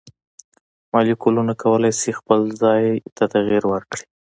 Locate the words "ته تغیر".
3.15-3.63